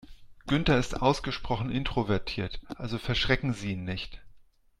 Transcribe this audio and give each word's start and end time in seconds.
Günther 0.47 0.79
ist 0.79 0.99
ausgesprochen 0.99 1.69
introvertiert, 1.69 2.59
also 2.75 2.97
verschrecken 2.97 3.53
Sie 3.53 3.73
ihn 3.73 3.83
nicht. 3.83 4.19